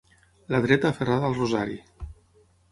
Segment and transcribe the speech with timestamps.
[0.53, 1.79] La dreta aferrada al rosari.